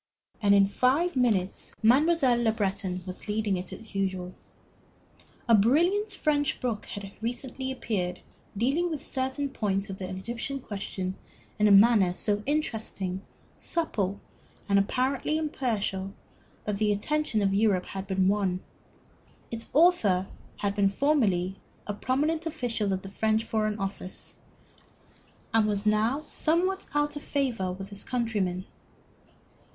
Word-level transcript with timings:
And 0.41 0.55
in 0.55 0.65
five 0.65 1.15
minutes 1.15 1.73
Mademoiselle 1.83 2.41
Le 2.41 2.51
Breton 2.51 3.03
was 3.05 3.27
leading 3.27 3.55
it 3.55 3.71
as 3.71 3.93
usual. 3.93 4.33
A 5.47 5.53
brilliant 5.53 6.09
French 6.09 6.59
book 6.59 6.87
had 6.87 7.11
recently 7.21 7.71
appeared 7.71 8.19
dealing 8.57 8.89
with 8.89 9.05
certain 9.05 9.47
points 9.47 9.91
of 9.91 9.99
the 9.99 10.09
Egyptian 10.09 10.59
question 10.59 11.13
in 11.59 11.67
a 11.67 11.71
manner 11.71 12.15
so 12.15 12.41
interesting, 12.47 13.21
supple, 13.59 14.19
and 14.67 14.79
apparently 14.79 15.37
impartial 15.37 16.15
that 16.65 16.77
the 16.77 16.91
attention 16.91 17.43
of 17.43 17.53
Europe 17.53 17.85
had 17.85 18.07
been 18.07 18.27
won. 18.27 18.59
Its 19.51 19.69
author 19.71 20.25
had 20.57 20.73
been 20.73 20.89
formerly 20.89 21.59
a 21.85 21.93
prominent 21.93 22.47
official 22.47 22.91
of 22.91 23.03
the 23.03 23.09
French 23.09 23.43
Foreign 23.43 23.77
Office, 23.77 24.35
and 25.53 25.67
was 25.67 25.85
now 25.85 26.23
somewhat 26.25 26.87
out 26.95 27.15
of 27.15 27.21
favor 27.21 27.71
with 27.71 27.89
his 27.89 28.03
countrymen. 28.03 28.65